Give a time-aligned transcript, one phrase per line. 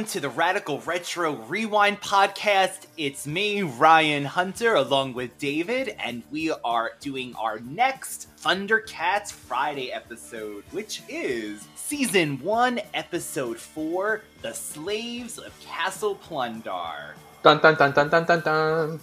[0.00, 2.86] Welcome to the Radical Retro Rewind podcast.
[2.96, 9.92] It's me, Ryan Hunter, along with David, and we are doing our next Thundercats Friday
[9.92, 17.14] episode, which is season 1, episode 4 The Slaves of Castle Plun-Darr.
[17.42, 19.00] Dun dun dun dun dun dun dun.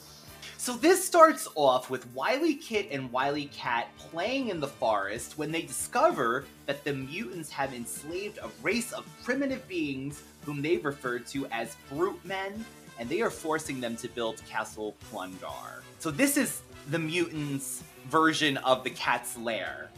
[0.67, 5.49] So this starts off with Wily Kit and Wily Kat playing in the forest when
[5.49, 11.19] they discover that the mutants have enslaved a race of primitive beings whom they refer
[11.19, 12.65] to as brute men,
[12.99, 15.83] and they are forcing them to build Castle Plun-Darr.
[15.99, 19.89] So this is the mutants' version of the cat's lair.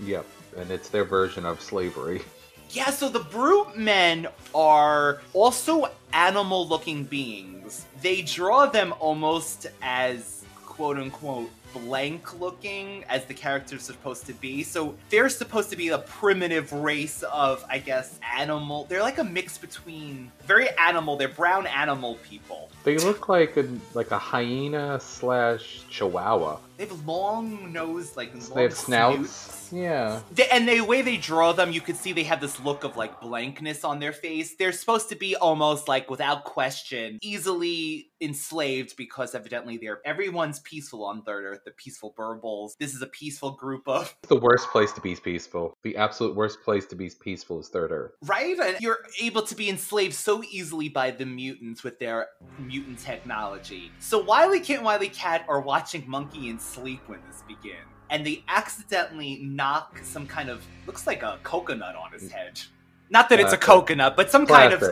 [0.00, 0.26] Yep,
[0.58, 2.20] and it's their version of slavery.
[2.72, 7.86] Yeah, so the brute men are also animal looking beings.
[8.00, 14.34] They draw them almost as quote unquote blank looking as the character's are supposed to
[14.34, 14.62] be.
[14.62, 18.86] So they're supposed to be a primitive race of, I guess, animal.
[18.88, 22.70] They're like a mix between very animal, they're brown animal people.
[22.84, 26.58] They look like a like a hyena slash chihuahua.
[26.80, 29.68] They have long nose, like long They have snouts.
[29.70, 30.22] Yeah.
[30.32, 32.96] They, and the way they draw them, you can see they have this look of
[32.96, 34.54] like blankness on their face.
[34.56, 41.04] They're supposed to be almost like, without question, easily enslaved because evidently they're everyone's peaceful
[41.04, 41.60] on Third Earth.
[41.64, 42.76] The peaceful Berbils.
[42.78, 45.76] This is a peaceful group of The worst place to be peaceful.
[45.82, 48.12] The absolute worst place to be peaceful is Third Earth.
[48.24, 52.98] right, and you're able to be enslaved so easily by the mutants with their mutant
[52.98, 53.90] technology.
[53.98, 57.86] So Wily Kit and Wily Kat are watching Monkian Sleep when this begins.
[58.10, 62.60] And they accidentally knock some kind of looks like a coconut on his head.
[63.08, 64.82] Not that it's a coconut, but some kind of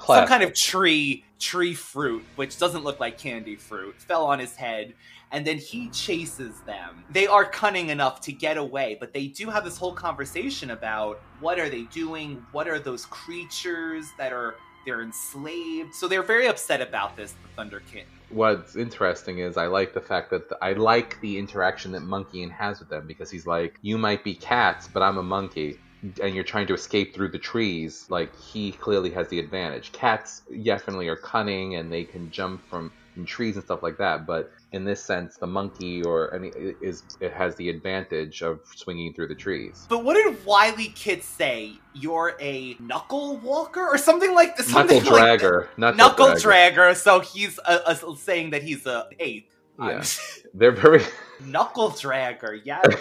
[0.00, 0.22] Classic.
[0.22, 4.56] some kind of tree tree fruit which doesn't look like candy fruit fell on his
[4.56, 4.94] head
[5.32, 9.48] and then he chases them they are cunning enough to get away but they do
[9.48, 14.56] have this whole conversation about what are they doing what are those creatures that are
[14.84, 19.66] they're enslaved so they're very upset about this the thunder kitten What's interesting is I
[19.66, 23.44] like the fact that I like the interaction that Monkey has with them because he's
[23.44, 25.80] like, you might be cats, but I'm a monkey.
[26.22, 28.06] And you're trying to escape through the trees.
[28.08, 29.90] Like he clearly has the advantage.
[29.90, 34.26] Cats definitely are cunning and they can jump from from trees and stuff like that.
[34.26, 36.48] But in this sense, the monkey or any
[36.80, 39.86] is it has the advantage of swinging through the trees.
[39.88, 44.98] but what did Wily Kit say you're a knuckle walker or something like this Knuckle
[44.98, 46.92] like dragger, knuckle, knuckle dragger.
[46.92, 49.50] dragger so he's uh, uh, saying that he's a ape
[49.80, 50.04] Yeah.
[50.54, 51.02] They're very
[51.44, 52.84] Knuckle dragger, yes.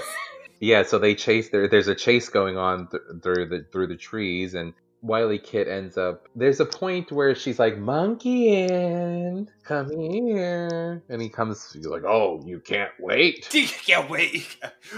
[0.61, 1.69] Yeah, so they chase there.
[1.69, 5.97] There's a chase going on th- through the through the trees, and Wily Kit ends
[5.97, 6.27] up.
[6.35, 11.71] There's a point where she's like, "Monkey, in, come here," and he comes.
[11.71, 14.57] He's like, "Oh, you can't wait." You can't wait.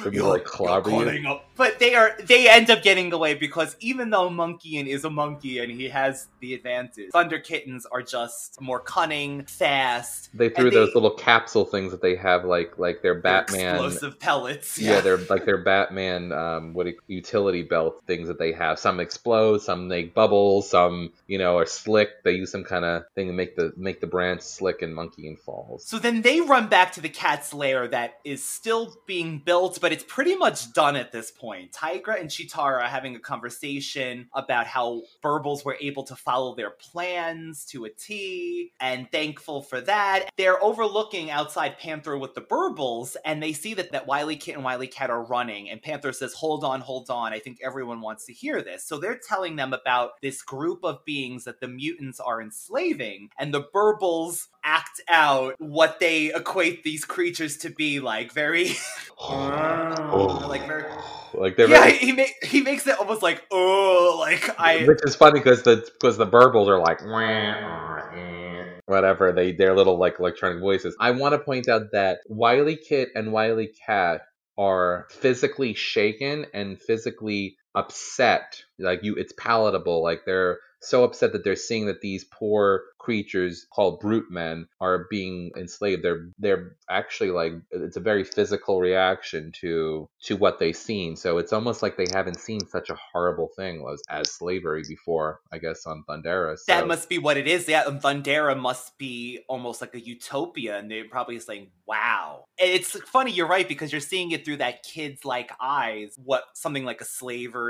[0.09, 1.27] Be like clobber you.
[1.29, 1.45] up.
[1.55, 5.59] But they are they end up getting away because even though Monkian is a monkey
[5.59, 10.29] and he has the advantage, Thunder Kittens are just more cunning, fast.
[10.33, 13.75] They threw those they- little capsule things that they have, like like their Batman.
[13.75, 14.77] explosive pellets.
[14.79, 18.77] Yeah, they're like their Batman, um, what utility belt things that they have.
[18.79, 22.23] Some explode, some make bubbles, some you know are slick.
[22.23, 25.38] They use some kind of thing to make the make the branch slick, and Monkian
[25.38, 25.85] falls.
[25.85, 29.91] So then they run back to the cat's lair that is still being built, but
[29.91, 31.71] it's pretty much done at this point.
[31.71, 37.65] Tygra and Cheetara having a conversation about how Berbils were able to follow their plans
[37.65, 40.29] to a T, and thankful for that.
[40.38, 44.63] They're overlooking outside Panthro with the Berbils, and they see that, that Wily Kit and
[44.63, 47.33] Wily Kat are running, and Panthro says, Hold on, hold on.
[47.33, 48.83] I think everyone wants to hear this.
[48.83, 53.53] So they're telling them about this group of beings that the mutants are enslaving, and
[53.53, 58.75] the Berbils act out what they equate these creatures to be like very
[59.29, 60.85] like very
[61.33, 64.99] like they're yeah very- he, ma- he makes it almost like oh like i which
[65.03, 70.19] is funny because the because the Berbils are like eh," whatever they their little like
[70.19, 70.95] electronic voices.
[70.99, 74.21] I want to point out that Wily Kit and Wily Kat
[74.57, 78.63] are physically shaken and physically upset.
[78.79, 80.03] Like you, it's palatable.
[80.03, 85.07] Like they're so upset that they're seeing that these poor creatures called brute men are
[85.09, 86.03] being enslaved.
[86.03, 91.15] They're they're actually like it's a very physical reaction to to what they've seen.
[91.15, 95.39] So it's almost like they haven't seen such a horrible thing as, as slavery before.
[95.51, 96.57] I guess on Thundera.
[96.57, 96.71] So.
[96.74, 100.77] that must be what it is yeah and Thundera must be almost like a utopia
[100.77, 104.83] and they're probably saying wow it's funny you're right because you're seeing it through that
[104.83, 107.60] kid's like eyes what something like a slavery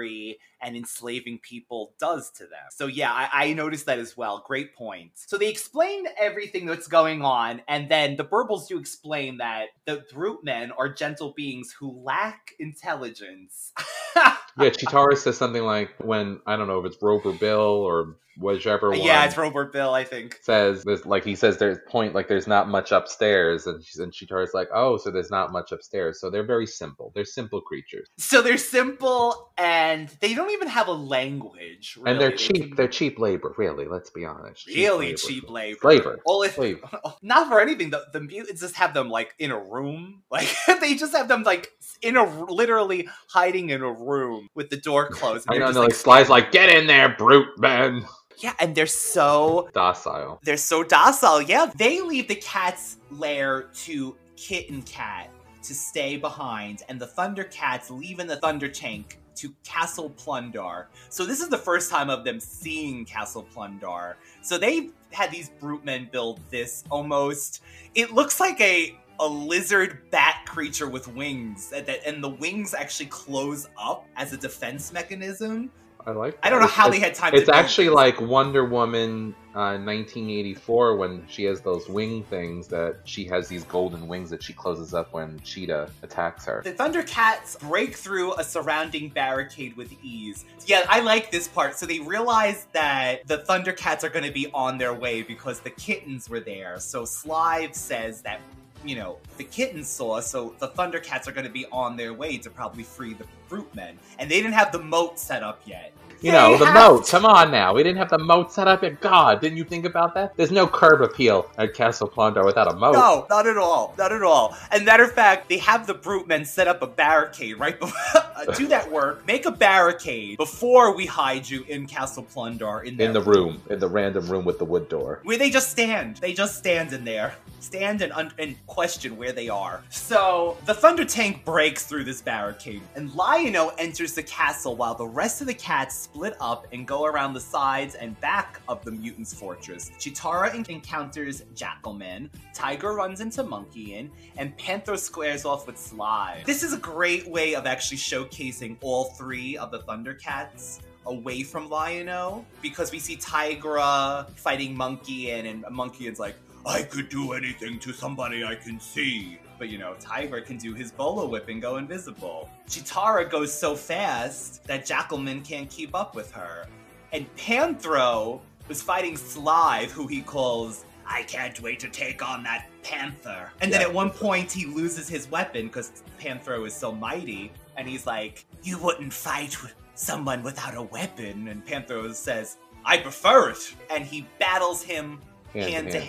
[0.61, 2.69] and enslaving people does to them.
[2.71, 4.43] So yeah I, I noticed that as well.
[4.45, 5.11] Great point.
[5.15, 10.03] So they explain everything that's going on and then the Berbils do explain that the
[10.13, 13.73] brute men are gentle beings who lack intelligence
[14.59, 18.87] yeah, Cheetara says something like when I don't know if it's Ro-Bear Bill or whichever
[18.87, 19.01] uh, one.
[19.01, 22.47] yeah it's Ro-Bear Bill i think says there's like he says there's point like there's
[22.47, 26.29] not much upstairs and she's and Cheetara's like oh so there's not much upstairs so
[26.29, 30.93] they're very simple they're simple creatures So they're simple and they don't even have a
[30.93, 31.99] language.
[32.05, 35.17] and they're cheap they're cheap labor really let's be honest Really labor.
[35.17, 35.79] cheap labor.
[35.79, 36.19] Flavor.
[36.25, 36.89] Well, if Flavor.
[37.21, 40.23] not for anything, the, the mutants just have them like in a room.
[40.31, 40.47] Like
[40.79, 41.69] they just have them like
[42.01, 45.47] in a literally hiding in a room with the door closed.
[45.47, 48.05] and I know just, no, like Sly's like get in there brute man
[48.41, 51.41] yeah, and they're so docile they're so docile.
[51.41, 55.29] Yeah, they leave the cat's lair to Kit and Cat
[55.63, 60.87] to stay behind, and the Thundercats leave in the Thunder Tank to Castle Plun-Darr.
[61.09, 64.17] So this is the first time of them seeing Castle Plun-Darr.
[64.41, 67.61] So they had these brute men build this almost.
[67.95, 72.73] It looks like a a lizard bat creature with wings, and, that, and the wings
[72.73, 75.71] actually close up as a defense mechanism.
[76.03, 77.35] I like I don't know how It's- they had time.
[77.35, 77.93] It's actually this.
[77.93, 83.63] like Wonder Woman uh, 1984 when she has those wing things that she has these
[83.65, 86.61] golden wings that she closes up when Cheetah attacks her.
[86.63, 90.45] The Thundercats break through a surrounding barricade with ease.
[90.65, 91.77] Yeah, I like this part.
[91.77, 95.69] So they realize that the Thundercats are going to be on their way because the
[95.69, 96.79] kittens were there.
[96.79, 98.39] So Slive says that,
[98.83, 102.37] you know, the kittens saw, so the Thundercats are going to be on their way
[102.37, 103.97] to probably free the Brute Men.
[104.19, 105.93] And they didn't have the moat set up yet.
[106.21, 107.05] You know, the moat.
[107.05, 107.73] to- Come on now.
[107.73, 109.01] We didn't have the moat set up yet.
[109.01, 110.35] God, didn't you think about that?
[110.37, 112.93] There's no curb appeal at Castle Plun-Darr without a moat.
[112.93, 113.95] No, not at all.
[113.97, 114.55] Not at all.
[114.71, 118.21] And matter of fact, they have the brute men set up a barricade right before.
[118.55, 119.25] do that work.
[119.27, 123.79] Make a barricade before we hide you in Castle Plun-Darr in, In the room, in
[123.79, 125.19] the random room with the wood door.
[125.23, 126.17] where they just stand.
[126.17, 129.83] They just stand in there, stand and un- and question where they are.
[129.89, 135.05] So the Thunder Tank breaks through this barricade, and Lion-O enters the castle while the
[135.07, 138.91] rest of the cats split up and go around the sides and back of the
[138.91, 139.91] mutants' fortress.
[139.97, 146.43] Cheetara en- encounters Jackalman, Tygra runs into Monkian, and Panthro squares off with Sly.
[146.45, 151.69] This is a great way of actually showcasing all three of the Thundercats away from
[151.69, 157.93] Lion-O because we see Tygra fighting Monkey and Monkian's like, I could do anything to
[157.93, 159.39] somebody I can see.
[159.61, 162.49] But you know, Tygra can do his bolo whip and go invisible.
[162.67, 166.65] Cheetara goes so fast that Jackalman can't keep up with her.
[167.11, 172.69] And Panthro was fighting Slithe, who he calls I can't wait to take on that
[172.81, 173.51] panther.
[173.61, 177.87] And then at one point he loses his weapon because Panthro is so mighty, and
[177.87, 181.49] he's like, You wouldn't fight with someone without a weapon.
[181.49, 183.75] And Panthro says, I prefer it.
[183.91, 185.21] And he battles him
[185.53, 185.99] Hand to hand, to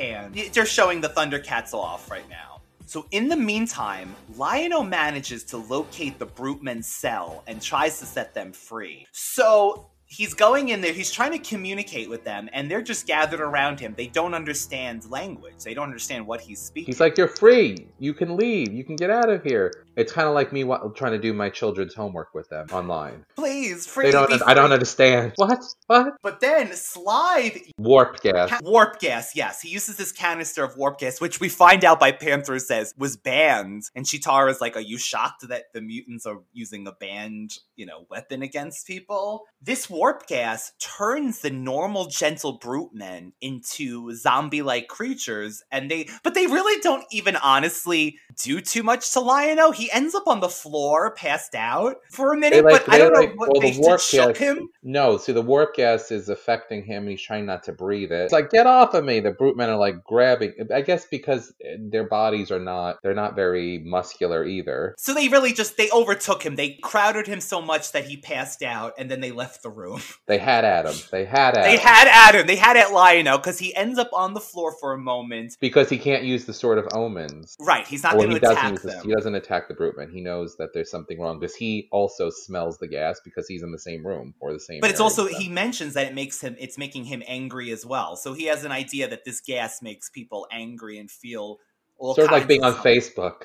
[0.41, 0.55] hand.
[0.55, 2.52] They're showing the Thundercats off right now.
[2.93, 8.05] So in the meantime, Lion-O manages to locate the Brute Men's cell and tries to
[8.05, 9.07] set them free.
[9.13, 13.41] So he's going in there, he's trying to communicate with them, and they're just gathered
[13.41, 13.95] around him.
[13.97, 15.65] They don't understand language.
[15.65, 16.87] They don't understand what he's speaking.
[16.87, 17.89] He's like, "You're free.
[17.99, 18.73] You can leave.
[18.73, 20.65] You can get out of here." It's kind of like me
[20.97, 23.25] trying to do my children's homework with them online.
[23.37, 24.07] Please, free.
[24.07, 24.43] They don't.
[24.47, 25.33] I don't understand.
[25.37, 25.63] What?
[25.87, 26.15] What?
[26.23, 28.51] But then Slithe Warp gas.
[28.51, 29.61] Ca- warp gas, yes.
[29.61, 33.17] He uses this canister of warp gas, which we find out by Panthro says was
[33.17, 33.85] banned.
[33.95, 38.07] And Cheetara's like, Are you shocked that the mutants are using a banned, you know,
[38.11, 39.45] weapon against people?
[39.61, 46.35] This warp gas turns the normal gentle brute men into zombie-like creatures, and they but
[46.35, 49.71] they really don't even honestly do too much to Lion-O.
[49.73, 53.13] He ends up on the floor, passed out for a minute, like- but I don't
[53.13, 54.69] like- know what well, they the warp gas- him.
[54.83, 58.25] No, see, the warp gas is affecting him, and he's trying not to breathe it.
[58.25, 59.21] It's like, get off of me!
[59.21, 60.55] The brute men are like grabbing.
[60.75, 64.95] I guess because eh, their bodies are not—they're not very muscular either.
[64.99, 66.57] So they really just they overtook him.
[66.57, 69.92] They crowded him so much that he passed out, and then they left the room.
[70.27, 70.95] They had Adam.
[71.11, 71.63] They had Adam.
[71.65, 72.47] They had him.
[72.47, 75.57] They had at Lion-O because he ends up on the floor for a moment.
[75.61, 77.57] because he can't use the sword of omens.
[77.61, 79.05] Right, he's not Well, going to attack use this, them.
[79.07, 80.11] he doesn't attack the bruteman.
[80.13, 83.73] He knows that there's something wrong because he also smells the gas because he's in
[83.73, 84.81] the same room or the same.
[84.81, 88.17] But it's also he mentions that it makes him it's making him angry as well.
[88.17, 91.59] So he has an idea that this gas makes people angry and feel
[91.99, 92.93] all sort of like being on something.
[93.01, 93.43] Facebook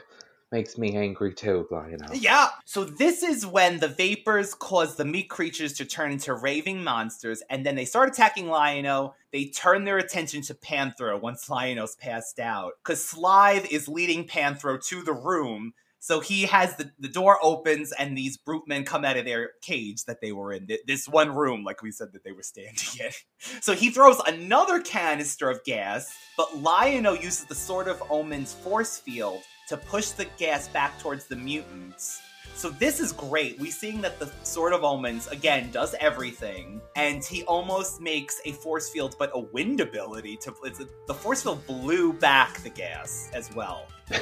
[0.52, 2.14] makes me angry too, Lion-O.
[2.14, 2.48] Yeah.
[2.66, 7.44] So this is when the vapors cause the meat creatures to turn into raving monsters,
[7.50, 9.14] and then they start attacking Lion-O.
[9.32, 12.74] They turn their attention to Panthro once Lion-O's passed out.
[12.84, 15.74] Because Slithe is leading Panthro to the room.
[16.00, 19.52] So he has the, the door opens and these brute men come out of their
[19.62, 20.68] cage that they were in.
[20.68, 23.12] th- This one room, like we said that they were standing in.
[23.62, 28.98] So he throws another canister of gas, but Lion-O uses the Sword of Omen's force
[28.98, 32.22] field to push the gas back towards the mutants.
[32.56, 33.60] So this is great.
[33.60, 38.52] We seeing that the Sword of Omens again does everything, and he almost makes a
[38.54, 40.54] force field, but a wind ability to.
[40.64, 43.88] It's the force field blew back the gas as well.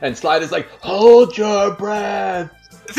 [0.00, 2.52] And Slithe is like, hold your breath.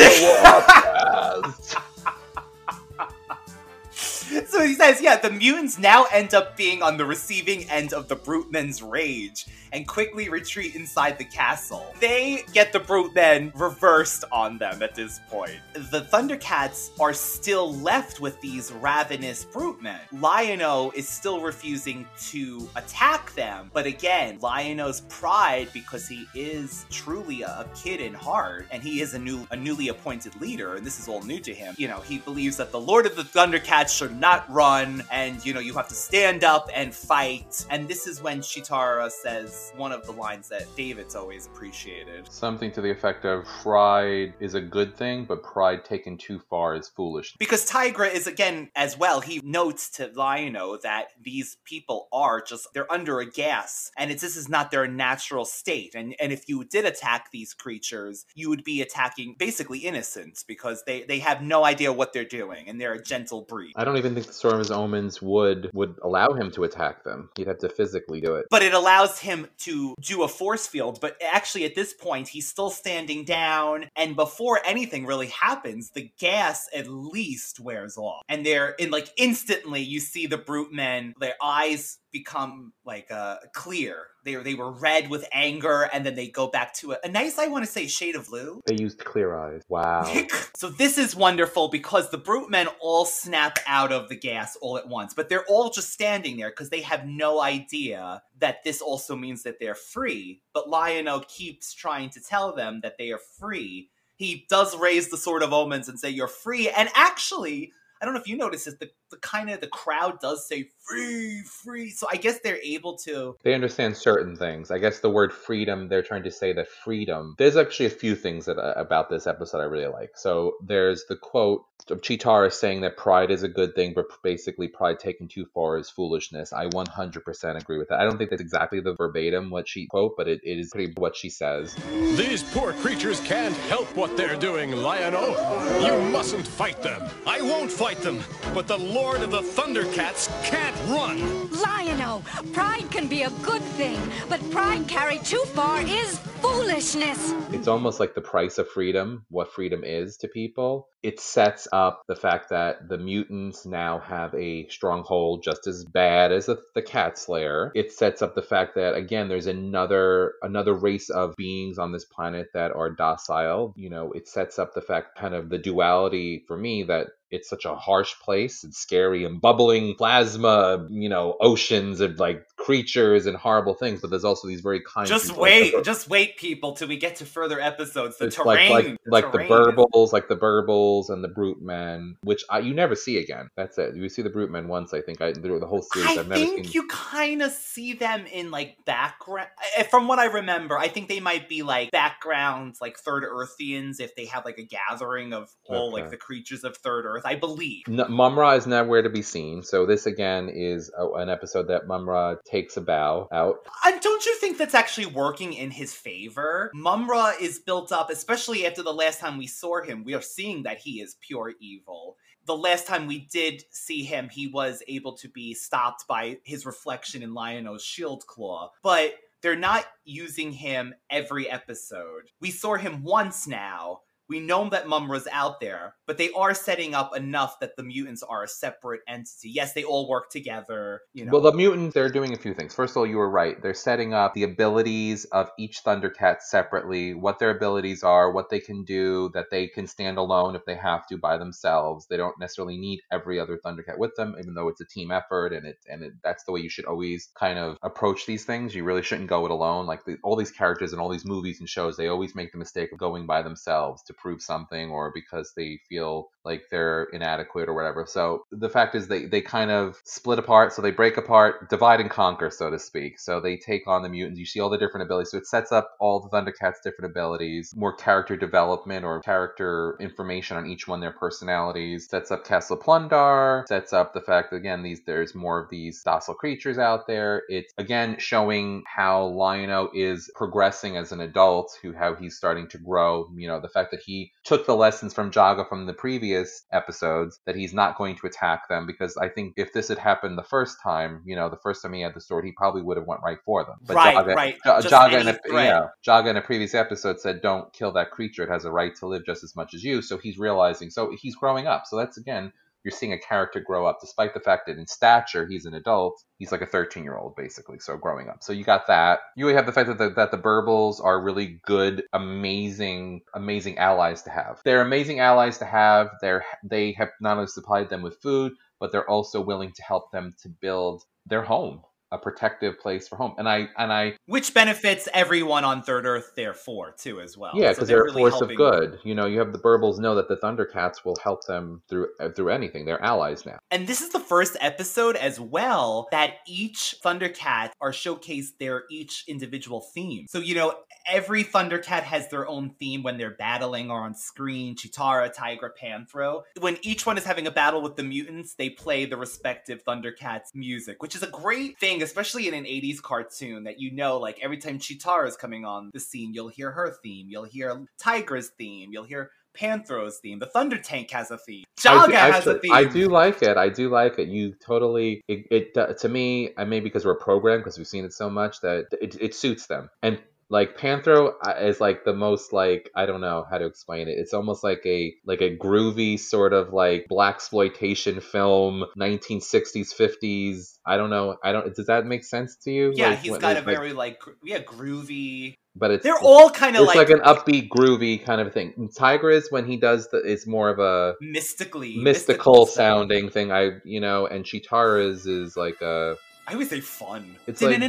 [4.51, 7.05] The warp gas." so he says, yeah, the mutants now end up being on the
[7.05, 11.93] receiving end of the brute men's rage and quickly retreat inside the castle.
[11.99, 15.59] They get the brute men reversed on them at this point.
[15.73, 19.99] The Thundercats are still left with these ravenous brute men.
[20.11, 27.43] Lion-O is still refusing to attack them, but again, Lion-O's pride, because he is truly
[27.43, 30.85] a, a kid in heart, and he is a new a newly appointed leader, and
[30.85, 31.75] this is all new to him.
[31.77, 35.53] You know, he believes that the Lord of the Thundercats should not run, and you
[35.53, 37.65] know, you have to stand up and fight.
[37.69, 42.31] And this is when Cheetara says one of the lines that David's always appreciated.
[42.31, 46.75] Something to the effect of pride is a good thing, but pride taken too far
[46.75, 47.35] is foolish.
[47.37, 49.21] Because Tygra is again as well.
[49.21, 54.21] He notes to Lion-O that these people are just they're under a gas, and it's
[54.21, 55.95] this is not their natural state.
[55.95, 60.83] And and if you did attack these creatures, you would be attacking basically innocents because
[60.85, 63.73] they they have no idea what they're doing, and they're a gentle breed.
[63.75, 67.29] I don't even think the Sword of Omens would would allow him to attack them.
[67.35, 68.45] He'd have to physically do it.
[68.49, 70.99] But it allows him to do a force field.
[71.01, 73.85] But actually, at this point, he's still standing down.
[73.95, 78.23] And before anything really happens, the gas at least wears off.
[78.29, 83.37] And they're in like instantly, you see the brute men, their eyes become like uh
[83.53, 84.07] clear.
[84.25, 87.37] They they were red with anger, and then they go back to a, a nice,
[87.39, 88.61] I want to say, shade of blue.
[88.65, 89.63] They used clear eyes.
[89.69, 90.11] Wow.
[90.55, 94.77] so this is wonderful because the brute men all snap out of the gas all
[94.77, 98.81] at once, but they're all just standing there because they have no idea that this
[98.81, 100.41] also means that they're free.
[100.53, 103.89] But Lion-O keeps trying to tell them that they are free.
[104.15, 107.71] He does raise the sword of omens and say you're free, and actually.
[108.01, 110.69] I don't know if you noticed this, the, the kind of the crowd does say
[110.89, 111.89] free, free.
[111.89, 114.71] So I guess they're able to They understand certain things.
[114.71, 117.35] I guess the word freedom, they're trying to say that freedom.
[117.37, 120.11] There's actually a few things that, uh, about this episode I really like.
[120.15, 124.67] So there's the quote of Cheetara saying that pride is a good thing, but basically
[124.67, 126.53] pride taken too far is foolishness.
[126.53, 127.99] I 100% agree with that.
[127.99, 130.93] I don't think that's exactly the verbatim what she quote, but it, it is pretty
[130.97, 131.75] what she says.
[132.15, 135.79] These poor creatures can't help what they're doing, Lion-O.
[135.81, 137.09] You mustn't fight them.
[137.25, 138.19] I won't fight them,
[138.53, 141.49] but the Lord of the Thundercats can't run.
[141.61, 147.33] Lion-O, pride can be a good thing, but pride carried too far is foolishness!
[147.51, 150.89] It's almost like the price of freedom, what freedom is to people.
[151.01, 156.31] It sets up the fact that the mutants now have a stronghold just as bad
[156.31, 157.71] as the, the cat slayer.
[157.73, 162.05] It sets up the fact that again there's another another race of beings on this
[162.05, 163.73] planet that are docile.
[163.77, 167.47] You know, it sets up the fact kind of the duality for me that it's
[167.47, 173.27] such a harsh place and scary and bubbling plasma, you know, oceans of like creatures
[173.27, 176.73] and horrible things, but there's also these very kind Just wait, the- just wait, people,
[176.73, 178.17] till we get to further episodes.
[178.17, 181.27] The it's terrain, like like, like the terrain is- Berbils, like the Berbils and the
[181.27, 183.49] brute men, which I, you never see again.
[183.55, 183.95] That's it.
[183.95, 185.21] You see the brute men once, I think.
[185.21, 186.73] I through the whole series, I have never think seen.
[186.73, 189.49] you kind of see them in like background.
[189.77, 193.99] Eh, from what I remember, I think they might be like backgrounds, like Third Earthians,
[193.99, 197.23] if they have like a gathering of all like the creatures of Third Earth.
[197.25, 197.83] I believe.
[197.87, 201.87] N- Mumm-Ra is nowhere to be seen, so this again is a, an episode that
[201.87, 203.57] Mumm-Ra takes a bow out.
[203.85, 206.71] And don't you think that's actually working in his favor?
[206.73, 210.03] Mumm-Ra is built up, especially after the last time we saw him.
[210.03, 212.17] We are seeing that he is pure evil.
[212.45, 216.65] The last time we did see him, he was able to be stopped by his
[216.65, 218.71] reflection in Lion-O's shield claw.
[218.81, 222.31] But they're not using him every episode.
[222.41, 224.01] We saw him once now.
[224.29, 228.21] We know that Mumm-Ra's out there, but they are setting up enough that the mutants
[228.21, 229.49] are a separate entity.
[229.49, 231.01] Yes, they all work together.
[231.13, 232.75] You know, Well, the mutants, they're doing a few things.
[232.75, 233.59] First of all, you were right.
[233.61, 238.59] They're setting up the abilities of each Thundercat separately, what their abilities are, what they
[238.59, 242.05] can do, that they can stand alone if they have to by themselves.
[242.07, 245.53] They don't necessarily need every other Thundercat with them, even though it's a team effort,
[245.53, 248.75] and it and it, that's the way you should always kind of approach these things.
[248.75, 249.87] You really shouldn't go it alone.
[249.87, 252.59] Like the, all these characters in all these movies and shows, they always make the
[252.59, 257.69] mistake of going by themselves to prove something or because they feel like they're inadequate
[257.69, 258.05] or whatever.
[258.07, 261.99] So the fact is they they kind of split apart, so they break apart, divide
[262.01, 263.19] and conquer, so to speak.
[263.19, 264.39] So they take on the mutants.
[264.39, 265.31] You see all the different abilities.
[265.31, 270.57] So it sets up all the Thundercats' different abilities, more character development or character information
[270.57, 272.07] on each one, their personalities.
[272.09, 273.65] Sets up Castle Plun-Darr.
[273.67, 277.43] Sets up the fact that again these there's more of these docile creatures out there.
[277.49, 282.77] It's again showing how Lion-O is progressing as an adult, who how he's starting to
[282.77, 283.27] grow.
[283.35, 284.08] You know the fact that he
[284.43, 288.67] took the lessons from Jaga from the previous episodes that he's not going to attack
[288.69, 291.81] them because I think if this had happened the first time, you know, the first
[291.81, 293.75] time he had the sword, he probably would have went right for them.
[293.85, 294.57] Right, Jaga, right.
[294.65, 298.43] Just Jaga in a yeah, Jaga in a previous episode said, "Don't kill that creature;
[298.43, 301.15] it has a right to live just as much as you." So he's realizing, so
[301.19, 301.83] he's growing up.
[301.85, 302.51] So that's again.
[302.83, 306.23] You're seeing a character grow up, despite the fact that in stature he's an adult.
[306.37, 307.79] He's like a 13 year old, basically.
[307.79, 308.37] So growing up.
[308.41, 309.19] So you got that.
[309.35, 314.23] You have the fact that the, that the Berbils are really good, amazing, amazing allies
[314.23, 314.61] to have.
[314.63, 316.09] They're amazing allies to have.
[316.21, 320.11] They're they have not only supplied them with food, but they're also willing to help
[320.11, 323.35] them to build their home, a protective place for home.
[323.37, 327.51] And I and I which benefits everyone on Third Earth, therefore, too, as well.
[327.55, 328.99] yeah, So because they're, really a force of good.
[329.03, 332.29] You know, you have the Berbils know that the Thundercats will help them through uh,
[332.29, 332.85] through anything.
[332.85, 333.59] They're allies now.
[333.71, 339.25] And this is the first episode as well that each Thundercat are showcased their each
[339.27, 340.25] individual theme.
[340.29, 340.73] So, you know,
[341.07, 346.43] every Thundercat has their own theme when they're battling or on screen Cheetara, Tygra, Panthro.
[346.59, 350.53] When each one is having a battle with the mutants, they play the respective Thundercats
[350.53, 354.39] music, which is a great thing, especially in an 80s cartoon that you know, like
[354.41, 358.49] every time Cheetara is coming on the scene, you'll hear her theme, you'll hear Tygra's
[358.57, 360.39] theme, you'll hear Panthro's theme.
[360.39, 361.65] The Thunder Tank has a theme.
[361.79, 362.71] Jaga do- has a theme.
[362.71, 363.57] I do like it.
[363.57, 364.27] I do like it.
[364.27, 366.51] You totally it, it uh, to me.
[366.57, 369.67] I maybe because we're programmed because we've seen it so much that it, it suits
[369.67, 369.89] them.
[370.01, 374.07] And like Panthro uh, is like the most like I don't know how to explain
[374.07, 374.15] it.
[374.17, 380.77] It's almost like a like a groovy sort of like black exploitation film, 1960s 50s.
[380.85, 381.37] I don't know.
[381.43, 381.73] I don't.
[381.73, 382.91] Does that make sense to you?
[382.95, 385.55] Yeah, Like, he's what- got a very like gr- yeah groovy.
[385.75, 388.89] But it's They're all kind of it's like, like, an upbeat, groovy kind of thing.
[388.97, 392.75] Tigris when he does the, it's more of a mystically mystical stuff.
[392.75, 393.51] sounding thing.
[393.51, 396.15] I you know, and Cheetara's is like a.
[396.47, 397.35] I would say fun.
[397.45, 397.79] It's like-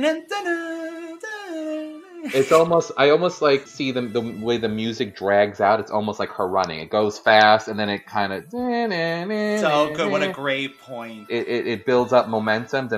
[2.24, 5.80] It's almost I almost like see the the way the music drags out.
[5.80, 6.80] It's almost like her running.
[6.80, 10.10] It goes fast and then it kind of so good.
[10.10, 11.30] What a great point.
[11.30, 12.88] it, it, it builds up momentum,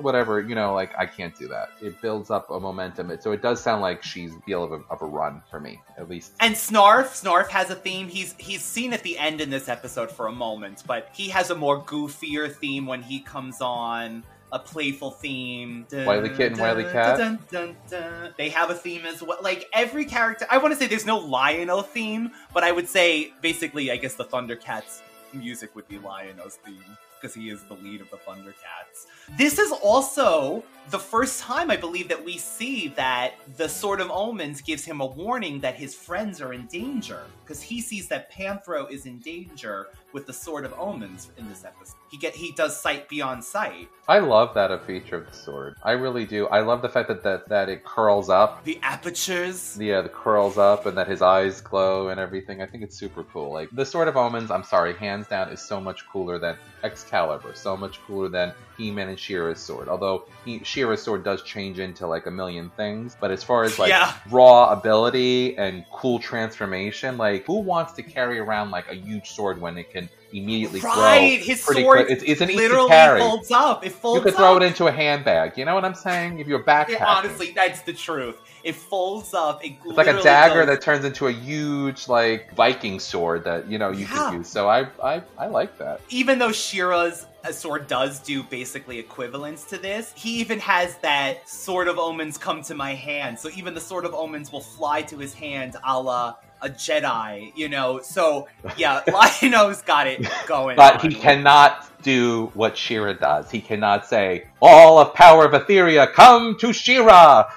[0.00, 1.70] whatever, you know, like I can't do that.
[1.80, 3.10] It builds up a momentum.
[3.10, 5.80] It, so it does sound like she's feel of a, of a run for me,
[5.98, 6.32] at least.
[6.40, 8.08] And Snarf, Snarf has a theme.
[8.08, 11.50] He's he's seen at the end in this episode for a moment, but he has
[11.50, 14.24] a more goofier theme when he comes on.
[14.52, 15.86] A playful theme.
[15.92, 17.18] Wily Kit and Wily Kat?
[17.18, 18.34] Dun, dun, dun.
[18.38, 19.38] They have a theme as well.
[19.42, 23.32] Like every character, I want to say there's no Lion-O theme, but I would say
[23.42, 28.00] basically, I guess the Thundercats music would be Lion-O's theme because he is the lead
[28.00, 29.06] of the Thundercats.
[29.36, 34.10] This is also the first time I believe that we see that the Sword of
[34.10, 38.30] Omens gives him a warning that his friends are in danger because he sees that
[38.30, 41.94] Panthro is in danger with the Sword of Omens in this episode.
[42.10, 43.90] He get he does sight beyond sight.
[44.08, 45.74] I love that a feature of the sword.
[45.82, 46.46] I really do.
[46.46, 48.64] I love the fact that that, that it curls up.
[48.64, 49.76] The apertures.
[49.78, 52.62] Yeah, the curls up and that his eyes glow and everything.
[52.62, 53.52] I think it's super cool.
[53.52, 57.52] Like the Sword of Omens, I'm sorry, hands down is so much cooler than Excalibur.
[57.54, 59.88] So much cooler than He-Man and She-Ra's sword.
[59.88, 63.78] Although he, She-Ra's sword does change into like a million things, but as far as
[63.78, 64.14] like Yeah.
[64.30, 69.60] raw ability and cool transformation, like who wants to carry around like a huge sword
[69.60, 72.10] when it can immediately Right, his sword?
[72.10, 73.86] It's, it's an easy literally folds up.
[73.86, 74.24] It folds up.
[74.26, 74.62] You could throw up.
[74.62, 75.56] it into a handbag.
[75.56, 76.38] You know what I'm saying?
[76.40, 76.90] If you're backpacking.
[76.90, 78.36] Yeah, honestly, that's the truth.
[78.64, 79.64] It folds up.
[79.64, 83.68] It It's like a dagger goes- that turns into a huge like Viking sword that
[83.70, 84.30] you know you Yeah.
[84.30, 84.48] could use.
[84.48, 86.00] So I I, I like that.
[86.10, 91.48] even though She-Ra's uh, sword does do basically equivalence to this, he even has that
[91.48, 93.38] Sword of Omens come to my hand.
[93.38, 97.52] So even the Sword of Omens will fly to his hand a la a Jedi,
[97.56, 98.00] you know?
[98.02, 100.76] So yeah, Lion-O's got it going.
[100.76, 101.10] But on.
[101.10, 103.50] he cannot do what She-Ra does.
[103.50, 107.50] He cannot say, "All of power of Etheria, come to She-Ra."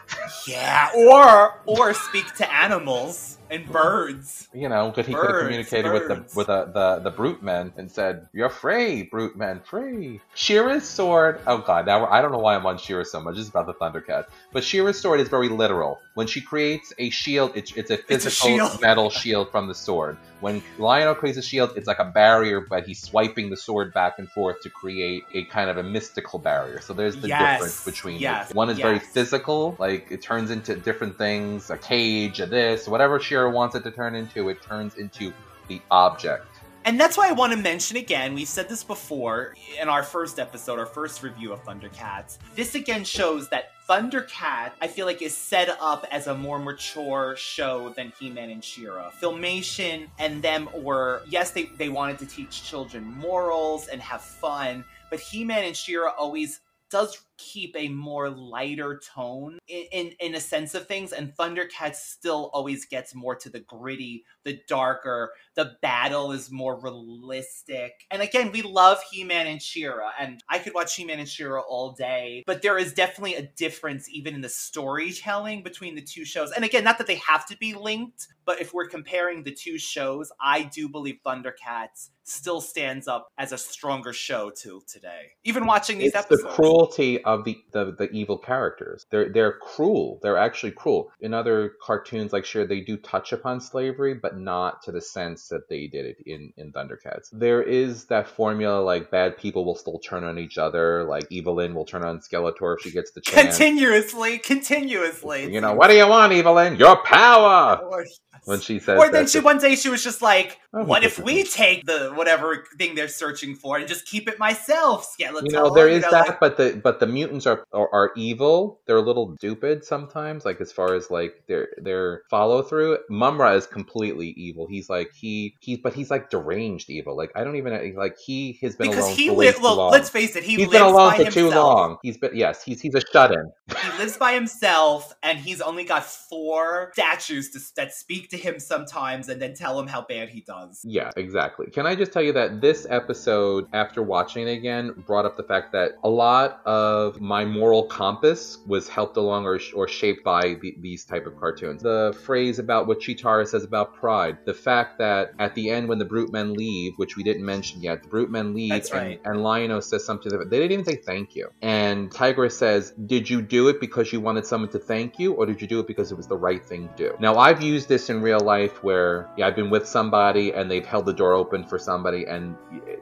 [0.48, 4.48] Yeah, or or speak to animals and birds.
[4.54, 6.08] You know, but he could have communicated birds.
[6.08, 10.22] with the with the, the the brute men and said, "You're free, brute men, free."
[10.34, 11.42] She-Ra's sword.
[11.46, 13.38] Oh god, now I don't know why I'm on She-Ra so much.
[13.38, 16.02] It's about the Thundercats, but She-Ra's sword is very literal.
[16.16, 18.82] When she creates a shield, it's it's a It's a physical shield.
[18.82, 20.18] metal shield from the sword.
[20.40, 24.20] When Lion-O creates a shield, it's like a barrier, but he's swiping the sword back
[24.20, 26.80] and forth to create a kind of a mystical barrier.
[26.82, 28.54] So there's the Yes, difference between yes.
[28.54, 33.20] One is very physical, like it turns into different things, a cage, a this, whatever
[33.20, 35.34] She-Ra wants it to turn into, it turns into
[35.68, 36.46] the object.
[36.90, 40.40] And that's why I want to mention again, we've said this before in our first
[40.40, 42.40] episode, our first review of Thundercats.
[42.56, 47.36] This again shows that Thundercat, I feel like, is set up as a more mature
[47.38, 49.12] show than He Man and She-Ra.
[49.22, 54.84] Filmation and them were, yes, they, they wanted to teach children morals and have fun,
[55.12, 60.36] but He Man and She-Ra always does keep a more lighter tone in, in in
[60.36, 65.32] a sense of things and thundercats still always gets more to the gritty the darker
[65.56, 67.92] the battle is more realistic.
[68.12, 71.94] And again we love he-man and She-Ra and i could watch he-man and She-Ra all
[71.94, 76.52] day but there is definitely a difference even in the storytelling between the two shows.
[76.52, 79.78] And again not that they have to be linked but if we're comparing the two
[79.78, 85.66] shows i do believe thundercats still stands up as a stronger show to today even
[85.66, 86.44] watching these It's episodes.
[86.44, 89.06] the cruelty of the, the the evil characters.
[89.12, 90.20] They're they're cruel.
[90.22, 91.12] They're actually cruel.
[91.22, 95.48] In other cartoons, like sure they do touch upon slavery, but not to the sense
[95.50, 97.30] that they did it in in Thundercats.
[97.32, 101.04] There is that formula like bad people will still turn on each other.
[101.04, 103.58] Like Evil-Lyn will turn on Skeletor if she gets the chance.
[103.58, 105.52] continuously, continuously.
[105.54, 106.76] You know what do you want, Evil-Lyn?
[106.78, 107.78] Your power.
[107.84, 108.06] Or,
[108.46, 111.20] When she says or then she one day she was just like, Oh, "What if
[111.20, 115.52] we take the whatever thing they're searching for and just keep it myself, Skeletor?" You
[115.52, 118.12] know, there is You know, that, like- but the but the mutants are, are are
[118.16, 118.80] evil.
[118.86, 123.00] They're a little stupid sometimes, like as far as like their their follow through.
[123.10, 124.68] Mumm-Ra is completely evil.
[124.70, 127.16] He's like he he's but he's like deranged evil.
[127.16, 129.76] Like I don't even like he has been because alone he for li- too well,
[129.76, 129.92] long.
[129.92, 131.34] let's face it, he he's lives been alone for himself.
[131.34, 131.98] too long.
[132.04, 133.52] He's been yes, he's he's a shut in.
[133.70, 138.60] He lives by himself, and he's only got four statues to, that speak to him
[138.60, 140.82] sometimes, and then tell him how bad he does.
[140.84, 141.68] Yeah, exactly.
[141.68, 145.44] Can I just tell you that this episode, after watching it again, brought up the
[145.44, 150.56] fact that a lot of my moral compass was helped along or, or shaped by
[150.62, 151.82] the, these type of cartoons.
[151.82, 156.00] The phrase about what Cheetara says about pride, the fact that at the end when
[156.00, 159.00] the brute men leave, which we didn't mention yet, the brute men leave That's and,
[159.00, 159.22] right.
[159.26, 160.50] and Lion-O says something to them.
[160.50, 161.50] They didn't even say thank you.
[161.62, 165.46] And Tigress says, did you do it because you wanted someone to thank you or
[165.46, 167.16] did you do it because it was the right thing to do?
[167.20, 170.86] Now, I've used this in real life where yeah, I've been with somebody and they've
[170.86, 172.56] held the door open for somebody and,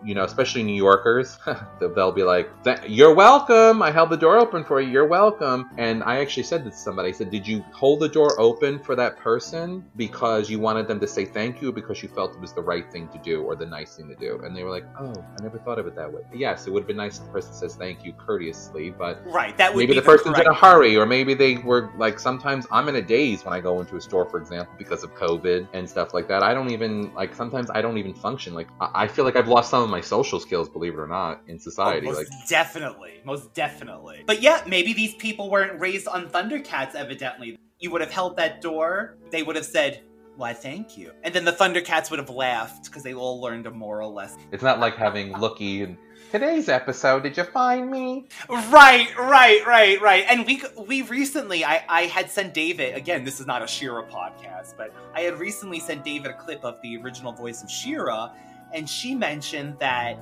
[0.04, 1.38] you know, especially New Yorkers,
[1.80, 2.50] they'll be like,
[2.88, 3.82] you're welcome.
[3.82, 4.90] I held the door open for you.
[4.90, 5.72] You're welcome.
[5.80, 7.10] And I actually said this to somebody.
[7.10, 11.00] I said, did you hold the door open for that person because you wanted them
[11.00, 13.56] to say thank you because you felt it was the right thing to do or
[13.56, 14.40] the nice thing to do?
[14.44, 16.22] And they were like, oh, I never thought of it that way.
[16.32, 19.58] Yes, it would have been nice if the person says thank you courteously, but Right,
[19.58, 22.66] that would maybe be the person's in a hurry or maybe they were like sometimes
[22.72, 25.68] i'm in a daze when i go into a store for example because of covid
[25.74, 29.04] and stuff like that i don't even like sometimes i don't even function like i,
[29.04, 31.60] I feel like i've lost some of my social skills believe it or not in
[31.60, 33.87] society Oh, most like definitely, most definitely.
[34.26, 36.96] But yeah, maybe these people weren't raised on Thundercats.
[36.96, 39.18] Evidently, you would have held that door.
[39.32, 40.02] They would have said,
[40.36, 43.72] "Why, thank you," and then the Thundercats would have laughed because they all learned a
[43.72, 44.40] moral lesson.
[44.52, 45.98] it's not like having looky and
[46.30, 48.28] Today's episode, did you find me?
[48.50, 50.26] Right, right, right, right.
[50.28, 53.24] And we we recently, I I had sent David again.
[53.24, 56.82] This is not a She-Ra podcast, but I had recently sent David a clip of
[56.82, 58.34] the original voice of She-Ra,
[58.74, 60.20] and she mentioned that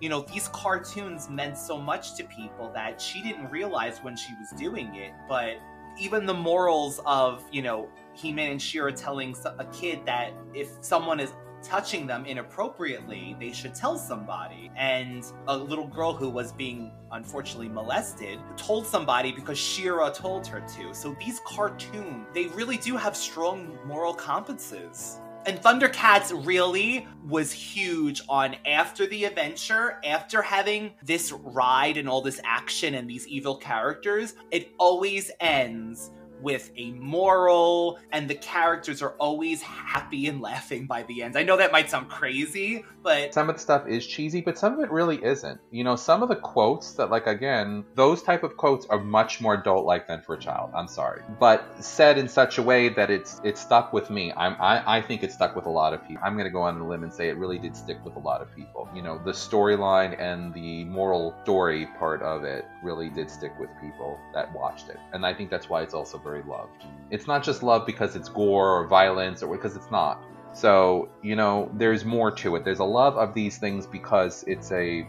[0.00, 4.32] you know these cartoons meant so much to people that she didn't realize when she
[4.34, 5.56] was doing it, but
[5.98, 11.20] even the morals of you know He-Man and She-Ra telling a kid that if someone
[11.20, 11.32] is
[11.62, 14.70] touching them inappropriately, they should tell somebody.
[14.76, 20.60] And a little girl who was being unfortunately molested told somebody because She-Ra told her
[20.60, 20.94] to.
[20.94, 25.18] So these cartoons, they really do have strong moral compasses.
[25.48, 32.20] And Thundercats really was huge on after the adventure, after having this ride and all
[32.20, 36.10] this action and these evil characters, it always ends
[36.42, 41.36] with a moral, and the characters are always happy and laughing by the end.
[41.36, 44.74] I know that might sound crazy, but some of the stuff is cheesy, but some
[44.74, 45.60] of it really isn't.
[45.70, 49.40] You know, some of the quotes that, like, again, those type of quotes are much
[49.40, 50.70] more adult-like than for a child.
[50.74, 54.32] I'm sorry, but said in such a way that it's it stuck with me.
[54.36, 56.22] I'm I, I think it stuck with a lot of people.
[56.24, 58.40] I'm gonna go on a limb and say it really did stick with a lot
[58.40, 58.88] of people.
[58.94, 63.70] You know, the storyline and the moral story part of it really did stick with
[63.80, 66.84] people that watched it, and I think that's why it's also very loved.
[67.10, 70.22] It's not just love because it's gore or violence or because it's not.
[70.52, 72.64] So, you know, there's more to it.
[72.64, 75.06] There's a love of these things because it's a.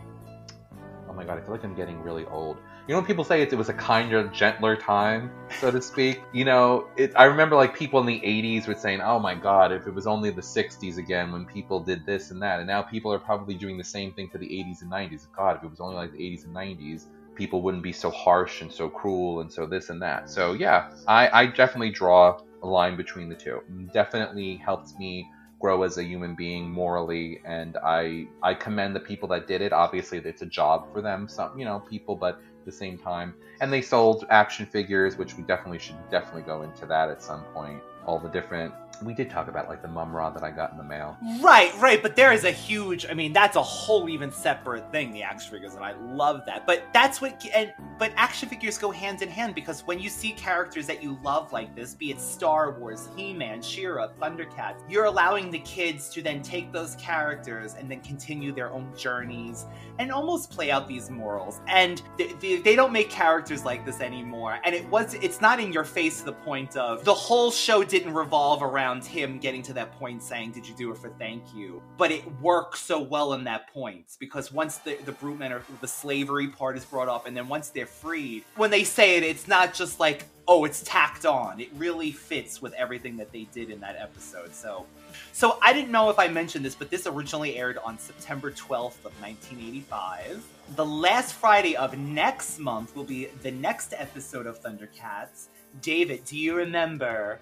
[1.10, 2.58] Oh my god, I feel like I'm getting really old.
[2.88, 6.22] You know, when people say it, it was a kinder, gentler time, so to speak.
[6.34, 9.72] You know, it, I remember like people in the '80s were saying, "Oh my God,
[9.72, 12.82] if it was only the '60s again when people did this and that," and now
[12.82, 15.28] people are probably doing the same thing for the '80s and '90s.
[15.36, 17.06] God, if it was only like the '80s and '90s,
[17.40, 20.30] people wouldn't be so harsh and so cruel and so this and that.
[20.30, 20.60] So mm.
[20.60, 23.62] yeah, I, I definitely draw a line between the two.
[23.94, 25.26] Definitely helped me
[25.62, 29.72] grow as a human being morally and I I commend the people that did it.
[29.72, 33.34] Obviously it's a job for them, some you know, people, but at the same time.
[33.62, 37.46] And they sold action figures, which we definitely should definitely go into that at some
[37.54, 37.82] point.
[38.06, 40.84] All the different we did talk about like the Mumm-Ra that I got in the
[40.84, 41.18] mail.
[41.42, 43.06] Right, right, but there is a huge.
[43.10, 45.12] I mean, that's a whole even separate thing.
[45.12, 46.66] The action figures, and I love that.
[46.66, 47.46] But that's what.
[47.56, 51.18] And but action figures go hand in hand because when you see characters that you
[51.24, 56.22] love like this, be it Star Wars, He-Man, She-Ra, Thundercats, you're allowing the kids to
[56.22, 59.66] then take those characters and then continue their own journeys
[60.00, 61.60] and almost play out these morals.
[61.68, 64.60] And they, they, they don't make characters like this anymore.
[64.64, 65.14] And it was.
[65.16, 68.89] It's not in your face to the point of the whole show didn't revolve around
[68.90, 71.82] around him getting to that point saying, Did you do it for thank you?
[71.98, 75.64] But it works so well in that point because once the, the brute men are
[75.82, 79.24] the slavery part is brought up, and then once they're freed, when they say it,
[79.24, 81.60] it's not just like, oh, it's tacked on.
[81.60, 84.56] It really fits with everything that they did in that episode.
[84.56, 84.86] So
[85.32, 89.06] so I didn't know if I mentioned this, but this originally aired on September 12th
[89.06, 90.44] of 1985.
[90.76, 95.48] The last Friday of next month will be the next episode of Thundercats.
[95.82, 97.40] David, do you remember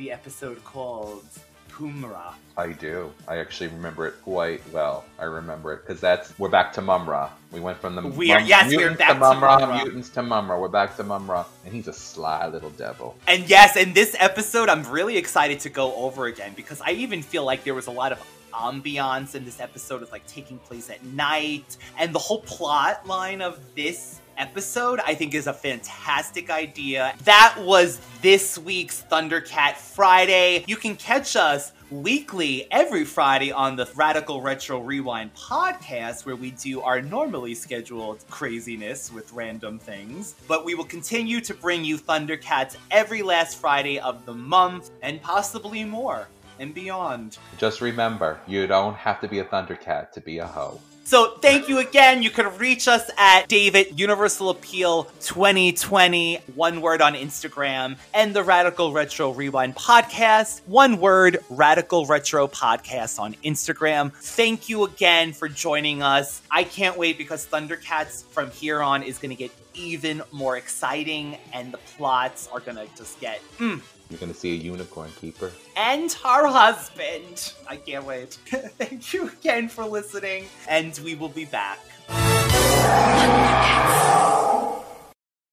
[0.00, 1.26] the episode called
[1.68, 2.32] Pumm-Ra.
[2.56, 3.12] I do.
[3.28, 5.04] I actually remember it quite well.
[5.18, 7.28] I remember it because that's we're back to Mumm-Ra.
[7.52, 10.22] We went from the we are, yes, we're back to Mumm-Ra, to Mumm-Ra, mutants to
[10.22, 10.58] Mumm-Ra.
[10.58, 13.14] We're back to Mumm-Ra, and he's a sly little devil.
[13.28, 17.20] And yes, in this episode, I'm really excited to go over again because I even
[17.22, 20.88] feel like there was a lot of ambiance in this episode of like taking place
[20.88, 26.48] at night and the whole plot line of this episode, I think is a fantastic
[26.48, 27.14] idea.
[27.24, 30.64] That was this week's Thundercat Friday.
[30.66, 36.52] You can catch us weekly every Friday on the Radical Retro Rewind podcast, where we
[36.52, 40.34] do our normally scheduled craziness with random things.
[40.48, 45.20] But we will continue to bring you Thundercats every last Friday of the month and
[45.20, 47.38] possibly more and beyond.
[47.58, 50.80] Just remember, you don't have to be a Thundercat to be a hoe.
[51.10, 52.22] So thank you again.
[52.22, 58.44] You can reach us at David Universal Appeal 2020, one word on Instagram, and the
[58.44, 64.12] Radical Retro Rewind podcast, one word Radical Retro podcast on Instagram.
[64.12, 66.42] Thank you again for joining us.
[66.48, 71.38] I can't wait because Thundercats from here on is going to get even more exciting,
[71.52, 73.40] and the plots are going to just get.
[73.58, 75.52] Mm, you're gonna see a unicorn keeper.
[75.76, 77.54] And her husband.
[77.68, 78.34] I can't wait.
[78.78, 81.78] Thank you again for listening, and we will be back.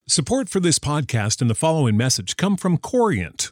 [0.09, 3.51] Support for this podcast and the following message come from Corient